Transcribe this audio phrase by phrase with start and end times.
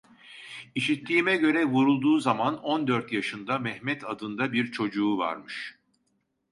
[0.75, 5.77] İşittiğime göre vurulduğu zaman on dört yaşında Mehmet adında bir çocuğu varmış.